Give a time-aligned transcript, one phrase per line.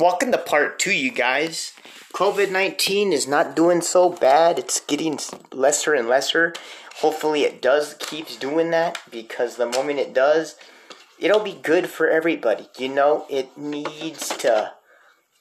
[0.00, 1.74] Welcome to part two, you guys.
[2.14, 4.58] COVID 19 is not doing so bad.
[4.58, 5.18] It's getting
[5.52, 6.54] lesser and lesser.
[7.00, 10.56] Hopefully, it does keeps doing that because the moment it does,
[11.18, 12.68] it'll be good for everybody.
[12.78, 14.72] You know, it needs to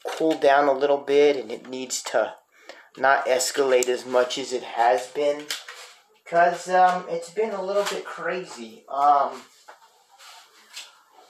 [0.05, 2.33] cool down a little bit and it needs to
[2.97, 5.45] not escalate as much as it has been
[6.21, 8.83] because um, it's been a little bit crazy.
[8.89, 9.41] Um,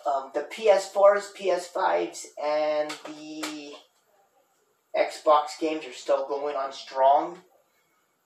[0.09, 3.73] um, the PS4s, PS5s, and the
[4.97, 7.39] Xbox games are still going on strong.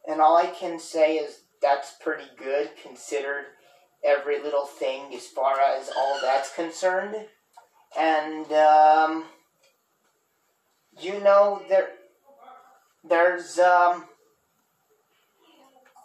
[0.07, 3.45] And all I can say is that's pretty good considered
[4.03, 7.15] every little thing as far as all that's concerned.
[7.97, 9.25] And, um,
[10.99, 11.89] you know, there,
[13.03, 14.05] there's, um,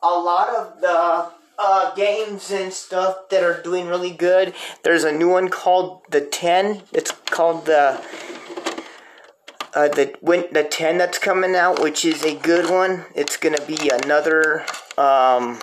[0.02, 4.54] a lot of the uh, games and stuff that are doing really good.
[4.84, 6.82] There's a new one called the Ten.
[6.92, 8.00] It's called the
[9.74, 13.04] uh, the when the Ten that's coming out, which is a good one.
[13.14, 14.64] It's gonna be another
[14.96, 15.60] um,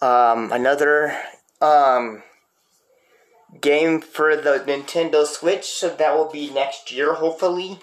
[0.00, 1.16] um, another
[1.60, 2.22] um,
[3.60, 5.66] game for the Nintendo Switch.
[5.66, 7.78] So that will be next year, hopefully.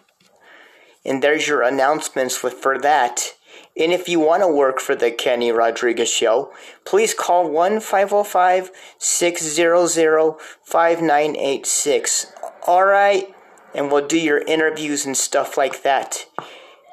[1.06, 3.36] And there's your announcements with for that.
[3.78, 6.52] And if you want to work for the Kenny Rodriguez Show,
[6.86, 12.34] please call 1 505 600 5986.
[12.68, 13.36] Alright?
[13.74, 16.26] And we'll do your interviews and stuff like that.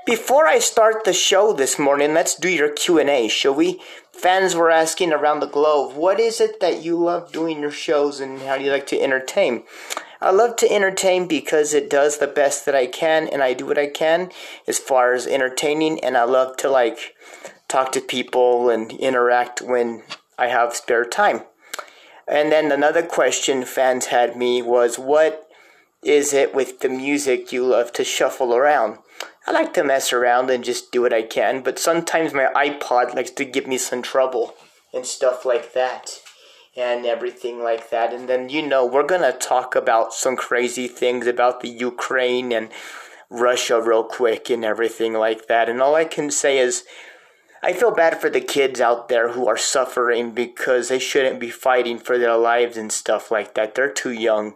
[0.06, 3.82] Before I start the show this morning, let's do your Q&A, shall we?
[4.12, 8.20] Fans were asking around the globe, what is it that you love doing your shows
[8.20, 9.64] and how do you like to entertain?
[10.20, 13.66] I love to entertain because it does the best that I can and I do
[13.66, 14.30] what I can
[14.66, 17.14] as far as entertaining and I love to like
[17.68, 20.02] talk to people and interact when
[20.38, 21.42] I have spare time.
[22.26, 25.48] And then another question fans had me was what
[26.02, 28.98] is it with the music you love to shuffle around?
[29.46, 33.14] I like to mess around and just do what I can, but sometimes my iPod
[33.14, 34.54] likes to give me some trouble
[34.92, 36.20] and stuff like that
[36.76, 38.12] and everything like that.
[38.12, 42.52] And then, you know, we're going to talk about some crazy things about the Ukraine
[42.52, 42.68] and
[43.30, 45.68] Russia real quick and everything like that.
[45.68, 46.84] And all I can say is,
[47.62, 51.50] I feel bad for the kids out there who are suffering because they shouldn't be
[51.50, 53.74] fighting for their lives and stuff like that.
[53.74, 54.54] They're too young.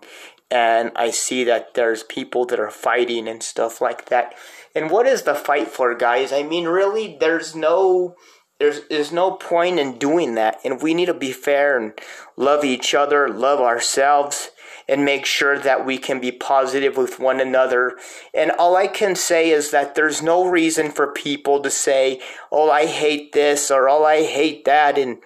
[0.50, 4.34] And I see that there's people that are fighting and stuff like that.
[4.74, 6.32] And what is the fight for, guys?
[6.32, 8.16] I mean, really, there's no
[8.60, 11.92] there's there's no point in doing that and we need to be fair and
[12.36, 14.50] love each other love ourselves
[14.88, 17.98] and make sure that we can be positive with one another
[18.32, 22.20] and all i can say is that there's no reason for people to say
[22.52, 25.18] oh i hate this or oh i hate that and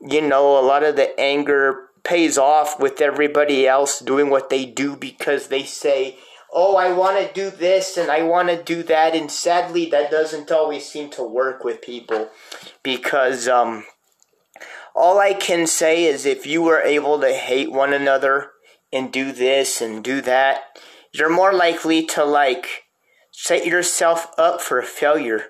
[0.00, 4.66] you know a lot of the anger pays off with everybody else doing what they
[4.66, 6.18] do because they say
[6.54, 9.14] oh, I want to do this and I want to do that.
[9.16, 12.30] And sadly, that doesn't always seem to work with people
[12.84, 13.84] because um,
[14.94, 18.52] all I can say is if you were able to hate one another
[18.92, 20.78] and do this and do that,
[21.12, 22.84] you're more likely to like
[23.32, 25.46] set yourself up for failure.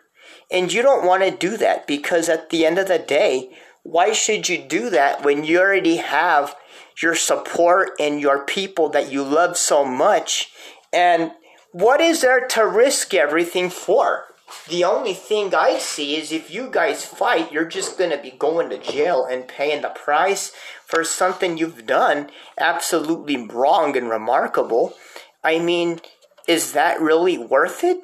[0.50, 3.50] And you don't want to do that because at the end of the day,
[3.82, 6.56] why should you do that when you already have
[7.02, 10.50] your support and your people that you love so much
[10.92, 11.32] and
[11.72, 14.26] what is there to risk everything for?
[14.68, 18.30] The only thing I see is if you guys fight, you're just going to be
[18.30, 20.52] going to jail and paying the price
[20.86, 24.94] for something you've done absolutely wrong and remarkable.
[25.42, 26.00] I mean,
[26.48, 27.98] is that really worth it?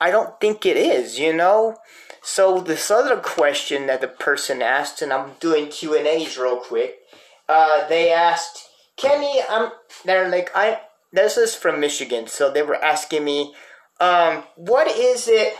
[0.00, 1.76] I don't think it is, you know?
[2.22, 6.58] So this other question that the person asked, and I'm doing Q and A's real
[6.58, 6.98] quick.
[7.48, 9.70] Uh, they asked, Kenny, I'm.
[10.04, 10.80] They're like, I
[11.12, 13.54] this is from Michigan, so they were asking me,
[14.00, 15.54] um, what is it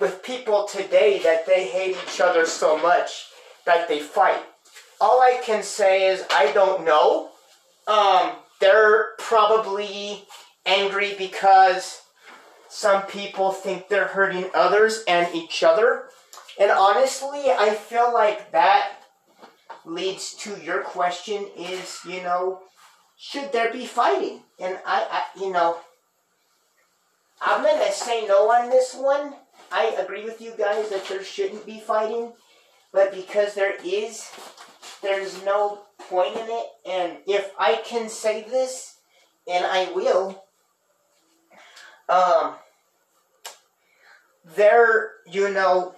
[0.00, 3.26] with people today that they hate each other so much
[3.66, 4.42] that they fight?
[5.00, 7.30] All I can say is I don't know.
[7.86, 10.24] Um, they're probably
[10.66, 12.02] angry because
[12.68, 16.04] some people think they're hurting others and each other.
[16.58, 18.92] And honestly, I feel like that
[19.84, 22.60] leads to your question is, you know,
[23.18, 24.42] should there be fighting?
[24.58, 25.78] And I, I you know,
[27.40, 29.34] I'm going to say no on this one.
[29.72, 32.32] I agree with you guys that there shouldn't be fighting,
[32.92, 34.28] but because there is,
[35.02, 36.66] there's no point in it.
[36.88, 38.96] And if I can say this,
[39.50, 40.44] and I will,
[42.08, 42.54] um,
[44.56, 45.94] there, you know,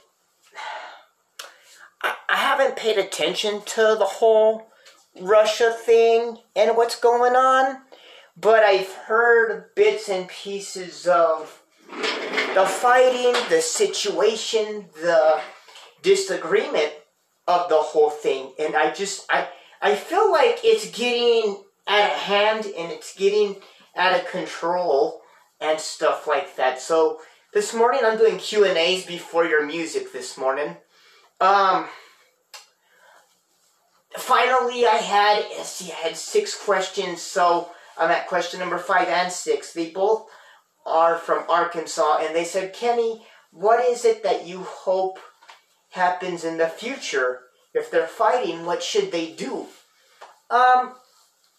[2.03, 4.69] I, I haven't paid attention to the whole
[5.21, 7.79] Russia thing and what's going on.
[8.37, 11.62] but I've heard bits and pieces of
[12.55, 15.41] the fighting, the situation, the
[16.03, 16.93] disagreement
[17.49, 19.49] of the whole thing, and I just I
[19.81, 23.57] I feel like it's getting out of hand and it's getting
[23.97, 25.23] out of control
[25.61, 26.81] and stuff like that.
[26.81, 27.21] So
[27.53, 30.77] this morning I'm doing Q and A's before your music this morning.
[31.41, 31.87] Um,
[34.17, 39.33] finally I had see I had six questions, so I'm at question number five and
[39.33, 39.73] six.
[39.73, 40.29] They both
[40.87, 45.19] are from Arkansas, and they said, Kenny, what is it that you hope
[45.91, 47.41] happens in the future?
[47.75, 49.67] If they're fighting, what should they do?
[50.51, 50.95] Um,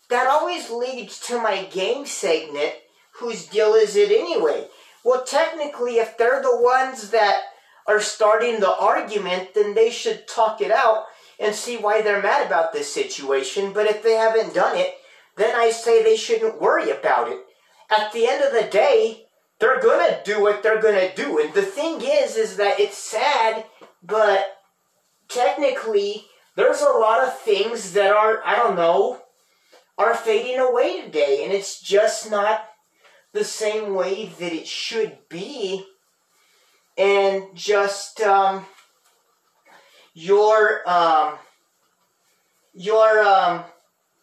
[0.10, 2.74] that always leads to my game segment.
[3.20, 4.68] Whose deal is it anyway?
[5.04, 7.42] Well, technically, if they're the ones that
[7.88, 11.06] are starting the argument, then they should talk it out
[11.40, 13.74] and see why they're mad about this situation.
[13.74, 14.96] But if they haven't done it,
[15.36, 17.40] then I say they shouldn't worry about it.
[17.90, 19.26] At the end of the day,
[19.60, 21.40] they're gonna do what they're gonna do.
[21.40, 23.66] And the thing is, is that it's sad,
[24.02, 24.58] but
[25.30, 26.26] technically,
[26.56, 29.22] there's a lot of things that are, I don't know,
[29.98, 31.44] are fading away today.
[31.44, 32.68] And it's just not
[33.32, 35.86] the same way that it should be.
[36.98, 38.66] And just, um,
[40.14, 41.40] your, um,
[42.74, 43.64] your, um,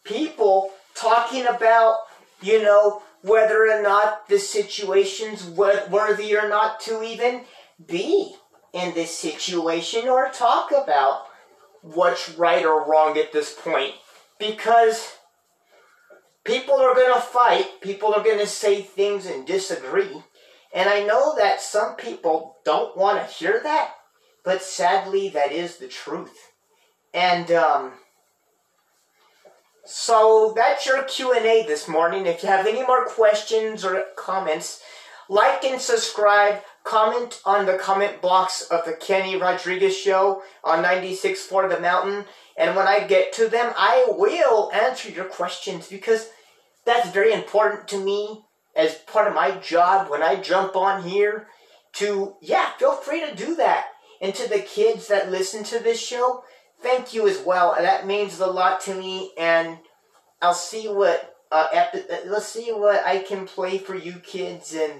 [0.04, 1.96] people talking about,
[2.42, 7.42] you know, whether or not the situation's worthy or not to even
[7.86, 8.34] be
[8.72, 11.24] in this situation or talk about
[11.82, 13.94] what's right or wrong at this point.
[14.38, 15.16] Because
[16.44, 20.22] people are going to fight, people are going to say things and disagree.
[20.72, 23.94] And I know that some people don't want to hear that,
[24.44, 26.36] but sadly, that is the truth.
[27.12, 27.92] And, um,
[29.84, 32.26] so that's your Q&A this morning.
[32.26, 34.82] If you have any more questions or comments,
[35.28, 41.68] like and subscribe, comment on the comment box of the Kenny Rodriguez Show on 96.4
[41.68, 42.24] The Mountain.
[42.56, 46.30] And when I get to them, I will answer your questions because
[46.84, 48.44] that's very important to me
[48.74, 51.46] as part of my job when I jump on here
[51.94, 53.86] to, yeah, feel free to do that.
[54.20, 56.44] And to the kids that listen to this show,
[56.82, 57.74] thank you as well.
[57.78, 59.78] That means a lot to me, and
[60.42, 64.92] I'll see what uh, uh, let's see what I can play for you kids and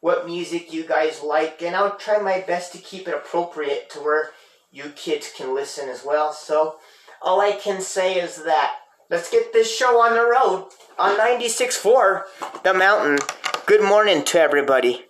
[0.00, 4.00] what music you guys like, and I'll try my best to keep it appropriate to
[4.00, 4.30] where
[4.70, 6.32] you kids can listen as well.
[6.32, 6.76] So
[7.22, 8.76] all I can say is that
[9.10, 10.68] let's get this show on the road
[10.98, 13.18] on 96.4 The Mountain.
[13.66, 15.05] Good morning to everybody.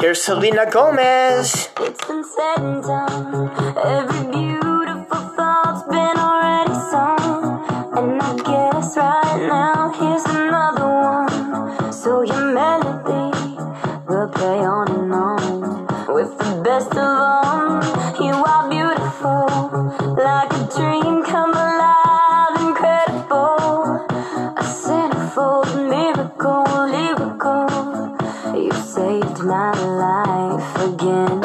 [0.00, 1.70] Here's Selena Gomez.
[1.80, 3.50] It's been said and done.
[3.84, 7.66] Every beautiful thought's been already sung.
[7.98, 11.92] And I guess right now here's another one.
[11.92, 13.58] So your melody
[14.06, 16.14] will play on and on.
[16.14, 17.82] With the best of them,
[18.22, 20.14] you are beautiful.
[20.14, 21.57] Like a dream come
[29.40, 31.44] my life again.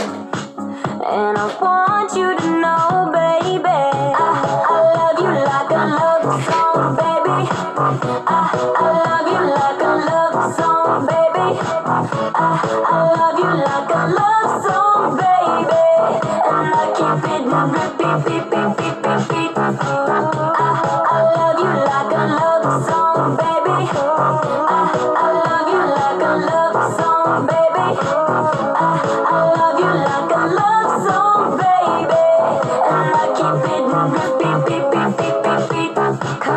[1.05, 4.33] And I want you to know, baby, I,
[4.69, 7.37] I love you like a love song, baby.
[7.45, 11.47] I, I love you like a love song, baby.
[11.85, 15.85] I, I love you like a love song, baby.
[16.49, 19.53] And I keep it repeat, beat, beat, beat.
[19.55, 20.32] I, I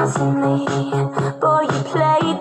[0.07, 0.67] Constantly,
[1.41, 2.36] boy, you play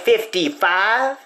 [0.00, 1.16] 55.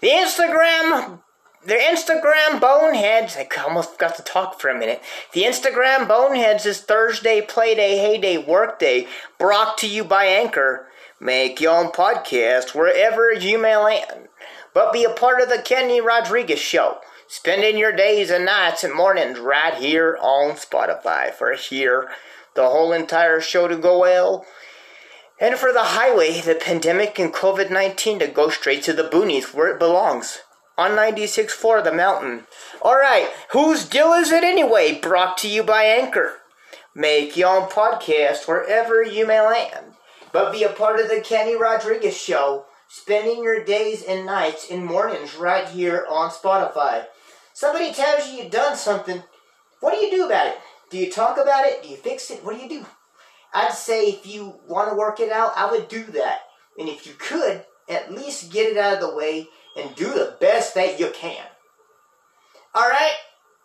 [0.00, 1.20] The Instagram,
[1.64, 5.02] the Instagram boneheads, I almost got to talk for a minute.
[5.32, 9.06] The Instagram boneheads is Thursday, Playday, Heyday, Workday,
[9.38, 10.86] brought to you by Anchor.
[11.20, 14.28] Make your own podcast wherever you may land.
[14.72, 16.98] But be a part of the Kenny Rodriguez Show.
[17.28, 21.32] Spending your days and nights and mornings right here on Spotify.
[21.32, 22.08] For here,
[22.54, 24.46] the whole entire show to go well.
[25.40, 29.54] And for the highway, the pandemic and COVID 19 to go straight to the boonies
[29.54, 30.40] where it belongs.
[30.76, 32.44] On 96.4 The Mountain.
[32.82, 34.98] Alright, whose deal is it anyway?
[35.00, 36.34] Brought to you by Anchor.
[36.94, 39.94] Make your own podcast wherever you may land.
[40.30, 44.84] But be a part of the Kenny Rodriguez Show, spending your days and nights and
[44.84, 47.06] mornings right here on Spotify.
[47.54, 49.22] Somebody tells you you've done something.
[49.80, 50.58] What do you do about it?
[50.90, 51.82] Do you talk about it?
[51.82, 52.44] Do you fix it?
[52.44, 52.86] What do you do?
[53.52, 56.40] I'd say if you want to work it out, I would do that.
[56.78, 60.36] And if you could, at least get it out of the way and do the
[60.40, 61.44] best that you can.
[62.76, 63.16] Alright?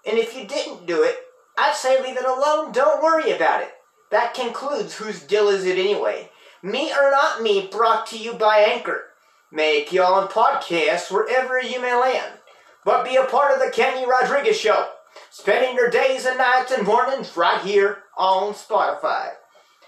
[0.06, 1.18] And if you didn't do it,
[1.58, 2.72] I'd say leave it alone.
[2.72, 3.72] Don't worry about it.
[4.12, 6.30] That concludes whose deal is it anyway.
[6.64, 9.04] Me or not me, brought to you by Anchor.
[9.52, 12.40] Make your own podcast wherever you may land.
[12.84, 14.90] But be a part of the Kenny Rodriguez Show.
[15.30, 19.32] Spending your days and nights and mornings right here on Spotify.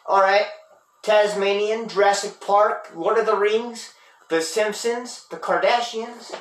[0.08, 0.46] Alright,
[1.04, 3.94] Tasmanian, Jurassic Park, Lord of the Rings,
[4.30, 6.34] The Simpsons, The Kardashians,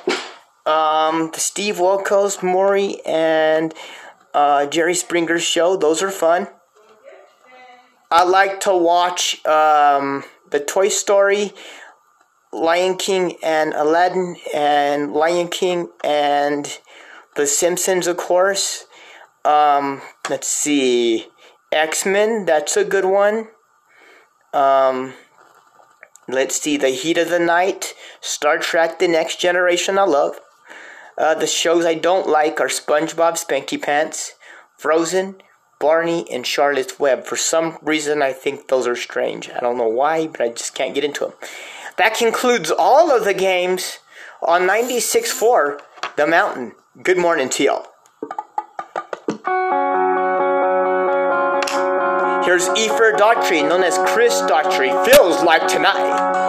[0.65, 3.73] um, the Steve Wilkos, Maury, and
[4.33, 5.75] uh, Jerry Springer's show.
[5.75, 6.47] Those are fun.
[8.09, 11.51] I like to watch um, the Toy Story,
[12.53, 16.79] Lion King, and Aladdin, and Lion King, and
[17.35, 18.85] The Simpsons, of course.
[19.43, 21.27] Um, let's see.
[21.71, 23.49] X Men, that's a good one.
[24.57, 25.13] Um,
[26.27, 26.77] let's see.
[26.77, 30.39] The Heat of the Night, Star Trek The Next Generation, I love.
[31.15, 34.33] Uh, the shows I don't like are SpongeBob Spanky Pants,
[34.75, 35.35] Frozen,
[35.79, 37.25] Barney, and Charlotte's Web.
[37.25, 39.47] For some reason, I think those are strange.
[39.51, 41.33] I don't know why, but I just can't get into them.
[41.97, 43.99] That concludes all of the games
[44.41, 45.79] on 96.4
[46.15, 46.73] The Mountain.
[47.03, 47.87] Good morning to y'all.
[52.47, 55.05] Here's Efer Daughtry, known as Chris Daughtry.
[55.05, 56.46] Feels like tonight.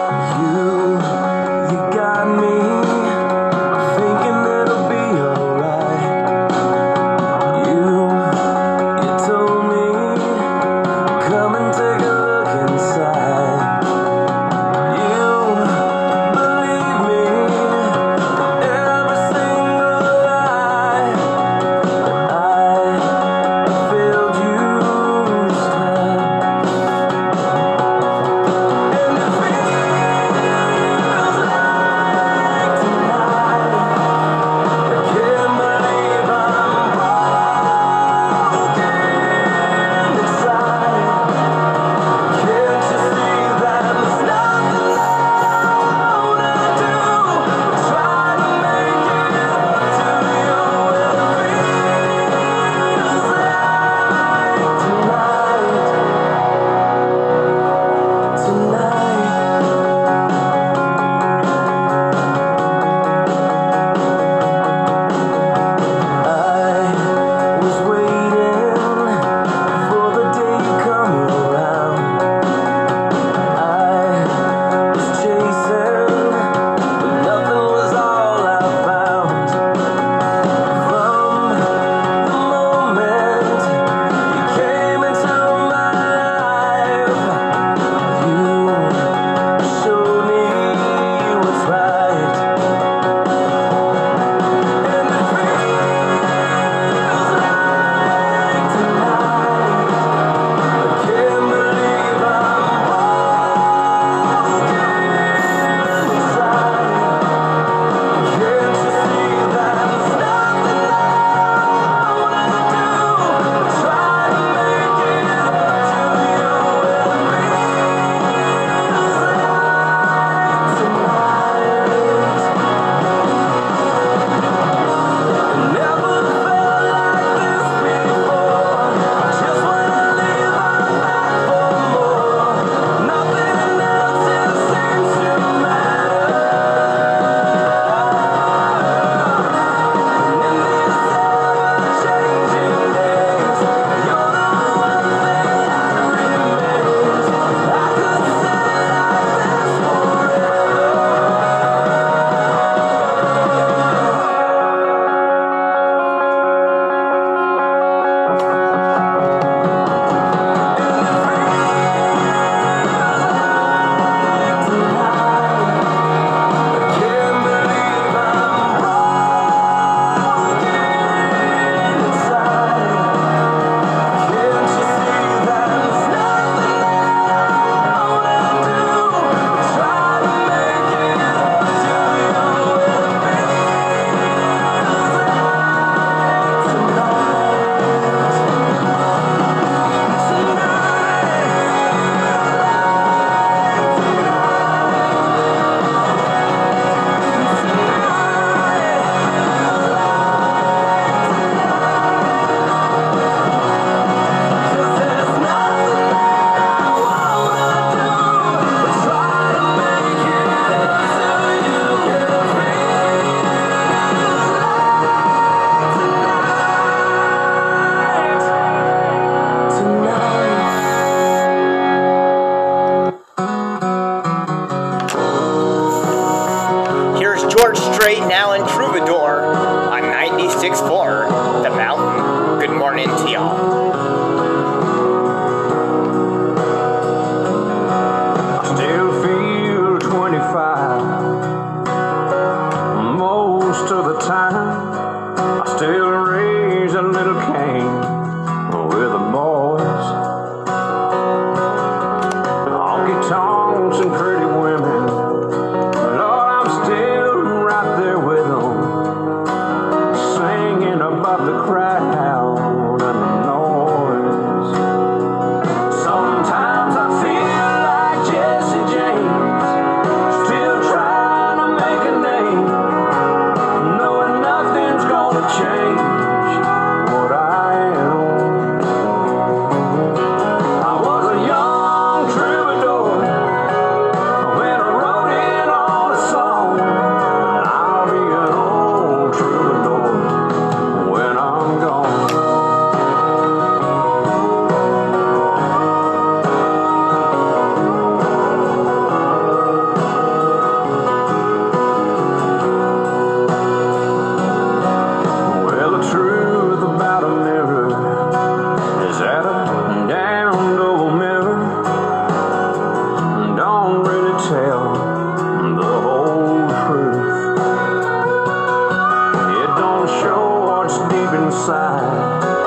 [321.69, 322.58] side.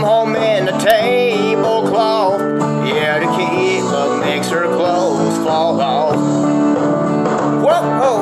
[0.00, 2.40] come home in a tablecloth.
[2.86, 6.16] Yeah, the key look makes her clothes fall off.
[7.62, 8.19] Whoa!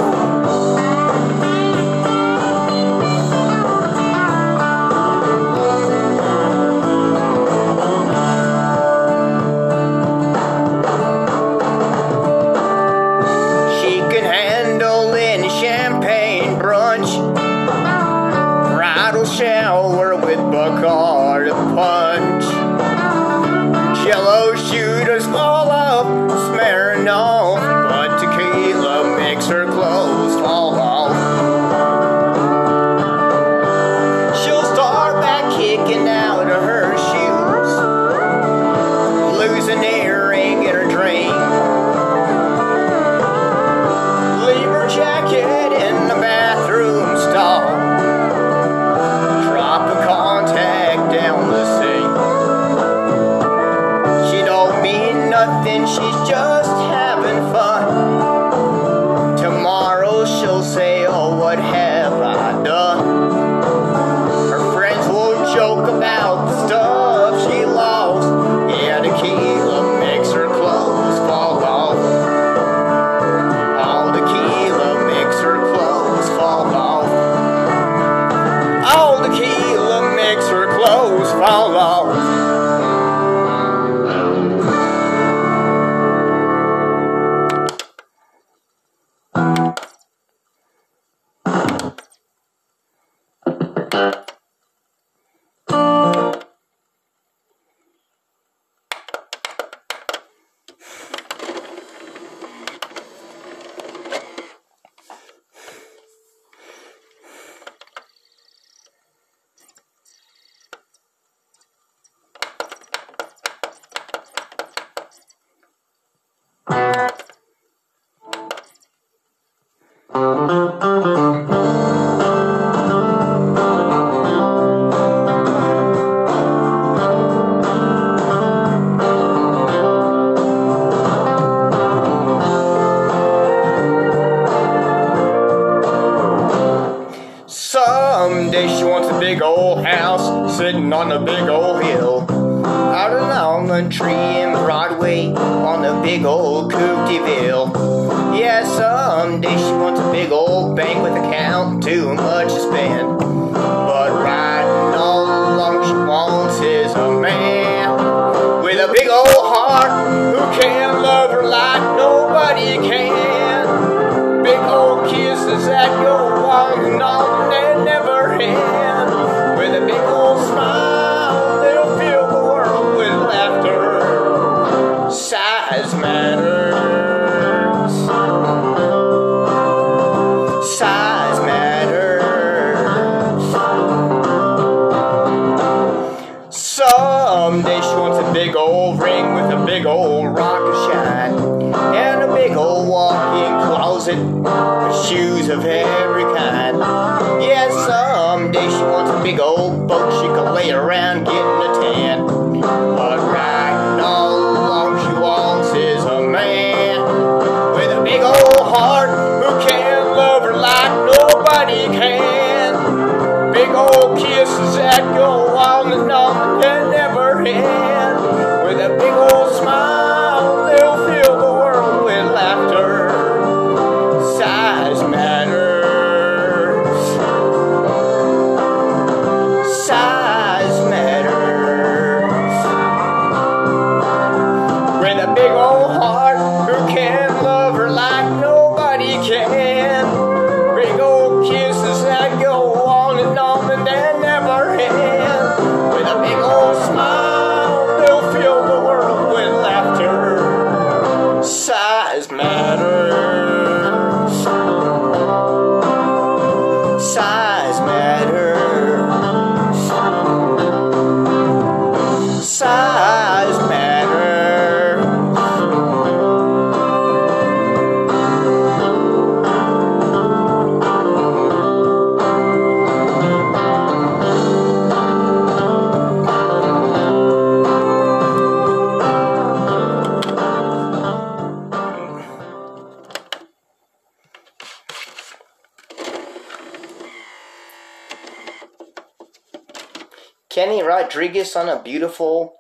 [291.29, 292.55] Rodriguez on a beautiful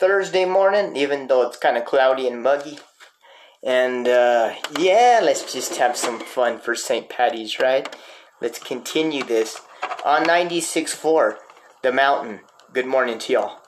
[0.00, 2.78] Thursday morning, even though it's kind of cloudy and muggy.
[3.62, 7.10] And uh, yeah, let's just have some fun for St.
[7.10, 7.94] Patty's, right?
[8.40, 9.60] Let's continue this
[10.06, 11.36] on 96.4,
[11.82, 12.40] The Mountain.
[12.72, 13.58] Good morning to y'all.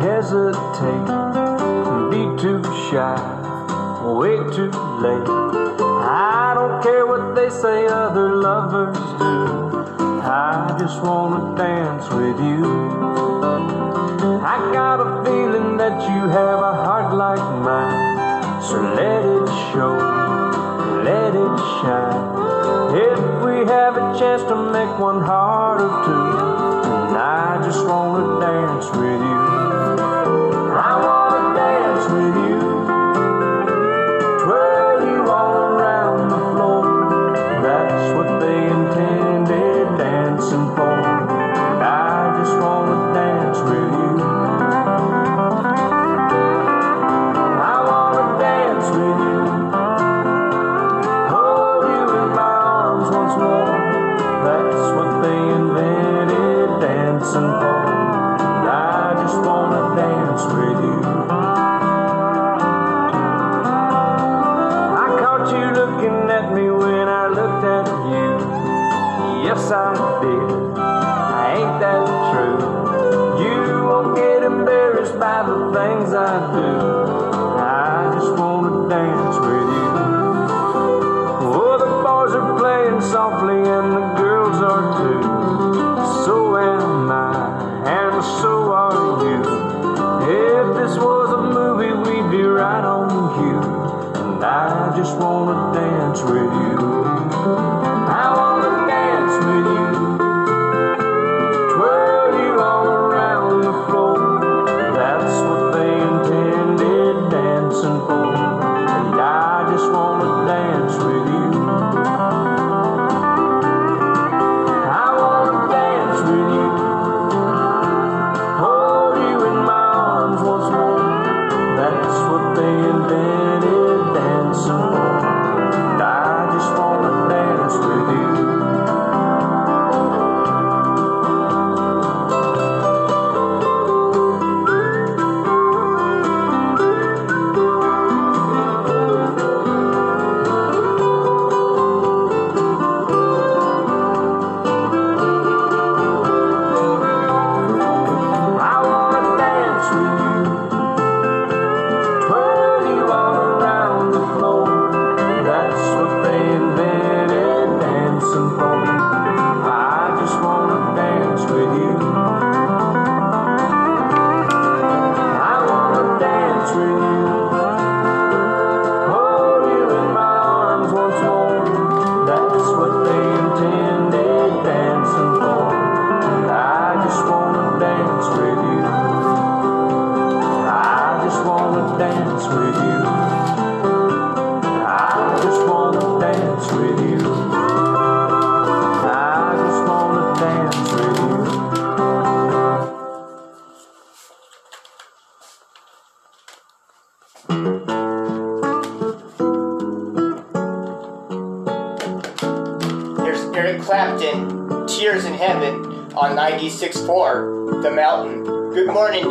[0.00, 1.08] hesitate
[2.12, 3.16] be too shy,
[4.04, 4.70] way too
[5.00, 5.28] late.
[6.04, 9.82] I don't care what they say other lovers do.
[10.22, 12.64] I just wanna dance with you.
[14.44, 19.96] I got a feeling that you have a heart like mine, so let it show,
[21.08, 22.52] let it shine.
[23.08, 28.86] If we have a chance to make one heart or two, I just wanna dance
[28.90, 29.31] with you.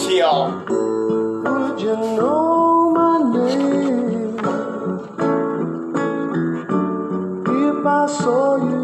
[0.02, 0.66] Montreal.
[1.46, 4.40] Would you know my name
[7.46, 8.81] if I saw you?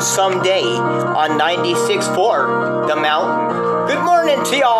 [0.00, 3.86] someday on 96.4 The Mountain.
[3.86, 4.79] Good morning to y'all.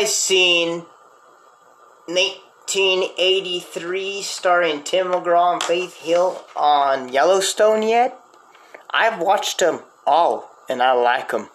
[0.00, 0.86] guys seen
[2.06, 8.18] 1983 starring Tim McGraw and Faith Hill on Yellowstone yet?
[8.90, 11.50] I've watched them all, and I like them.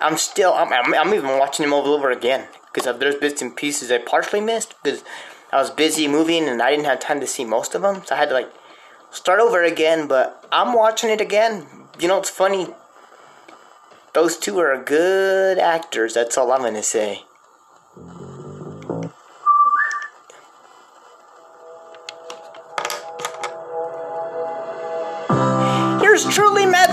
[0.00, 3.40] I'm still, I'm, I'm, I'm even watching them over and over again because there's bits
[3.40, 5.04] and pieces I partially missed because
[5.52, 8.16] I was busy moving and I didn't have time to see most of them, so
[8.16, 8.50] I had to like
[9.12, 10.08] start over again.
[10.08, 11.68] But I'm watching it again.
[12.00, 12.66] You know, it's funny.
[14.14, 16.14] Those two are good actors.
[16.14, 17.22] That's all I'm gonna say.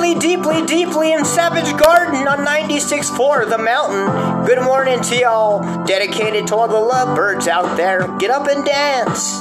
[0.01, 4.45] deeply, deeply, deeply in Savage Garden on 96.4 The Mountain.
[4.47, 8.07] Good morning to y'all, dedicated to all the lovebirds out there.
[8.17, 9.39] Get up and dance.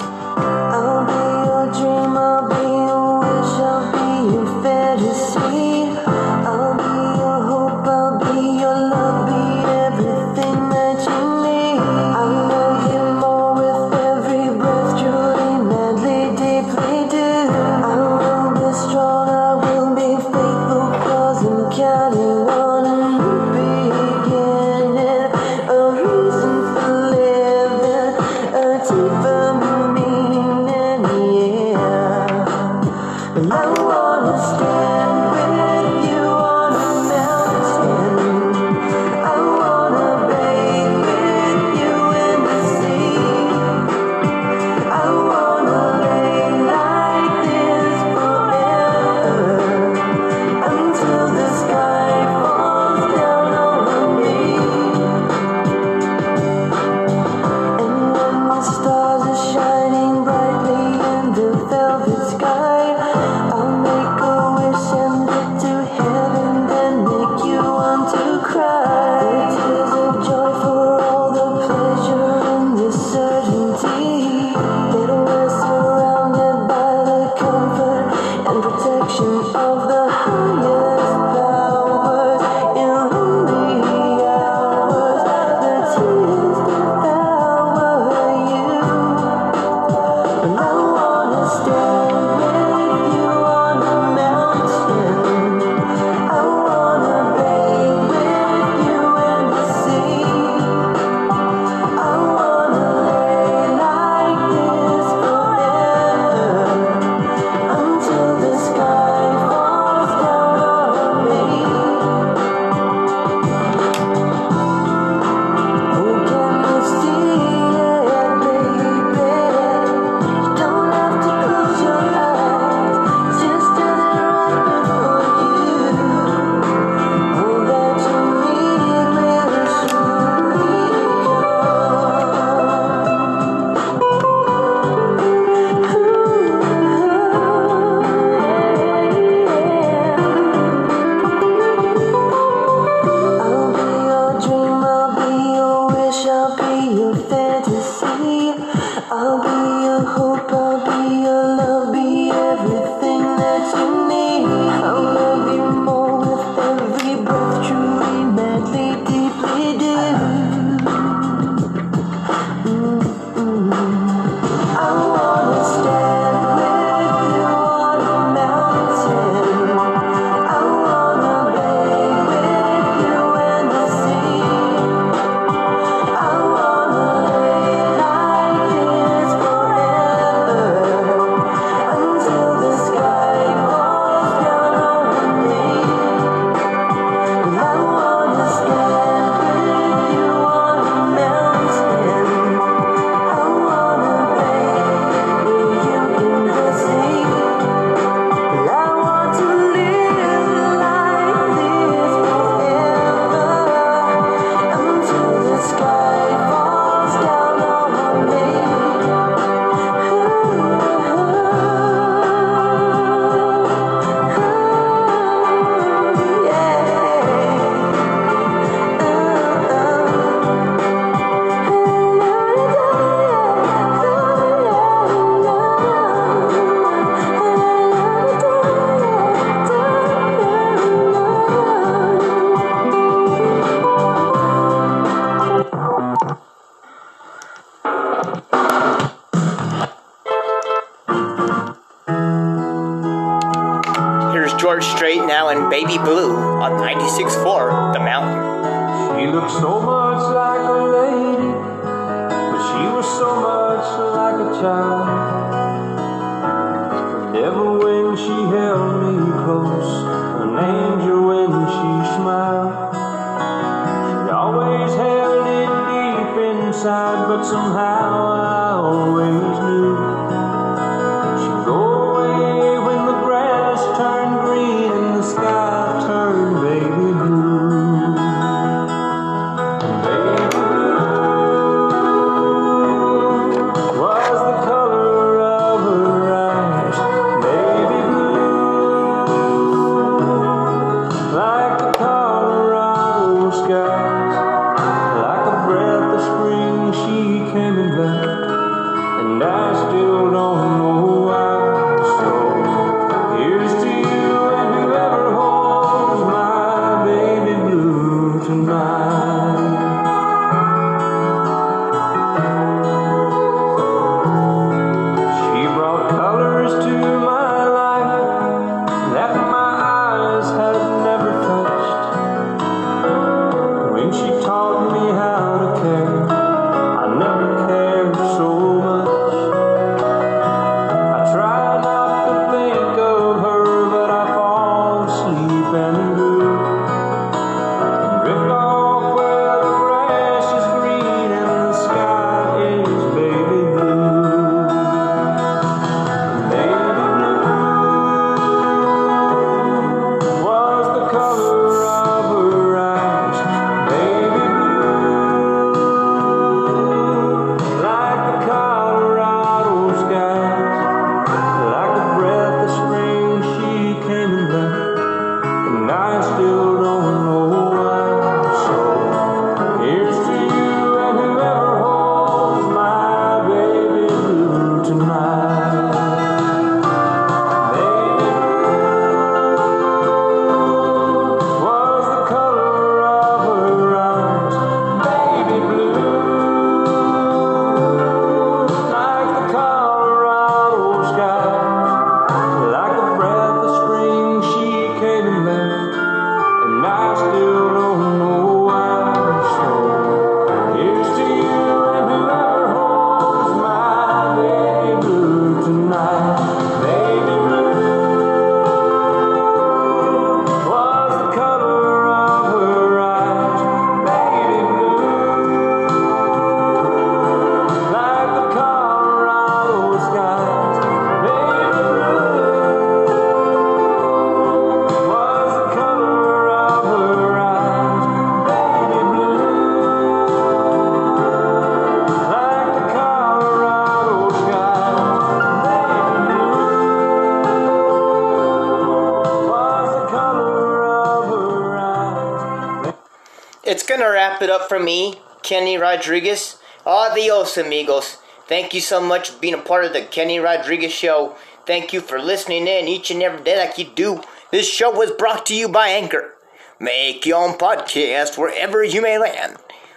[443.81, 446.59] It's gonna wrap it up for me, Kenny Rodriguez.
[446.85, 448.19] Adios, amigos.
[448.47, 451.35] Thank you so much for being a part of the Kenny Rodriguez Show.
[451.65, 454.23] Thank you for listening in each and every day like you do.
[454.51, 456.35] This show was brought to you by Anchor.
[456.79, 459.57] Make your own podcast wherever you may land.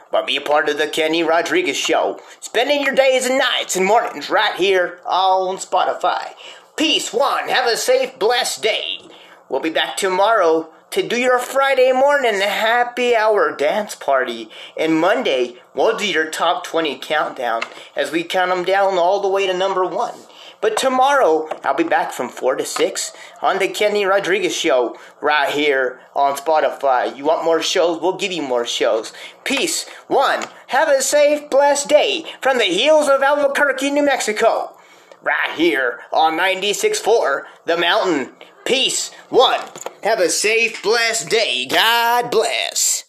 [0.09, 2.21] But be a part of the Kenny Rodriguez Show.
[2.39, 6.35] Spending your days and nights and mornings right here on Spotify.
[6.77, 7.49] Peace, one.
[7.49, 9.01] Have a safe, blessed day.
[9.49, 14.47] We'll be back tomorrow to do your Friday morning happy hour dance party.
[14.77, 17.63] And Monday, we'll do your top 20 countdown
[17.95, 20.13] as we count them down all the way to number one.
[20.61, 25.51] But tomorrow, I'll be back from 4 to 6 on the Kenny Rodriguez Show right
[25.51, 27.17] here on Spotify.
[27.17, 27.99] You want more shows?
[27.99, 29.13] We'll give you more shows.
[29.43, 29.89] Peace.
[30.05, 30.43] One.
[30.67, 34.77] Have a safe, blessed day from the hills of Albuquerque, New Mexico.
[35.23, 38.35] Right here on 96.4 The Mountain.
[38.65, 39.11] Peace.
[39.29, 39.61] One.
[40.03, 41.67] Have a safe, blessed day.
[41.67, 43.05] God bless.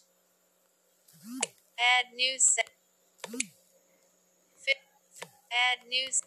[1.78, 2.62] Add new se-
[4.66, 4.74] Fi-
[5.52, 6.08] Add new